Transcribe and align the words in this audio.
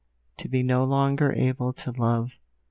To 0.37 0.47
be 0.49 0.63
no 0.63 0.83
longer 0.83 1.31
able 1.31 1.73
to 1.73 1.91
love! 1.91 2.31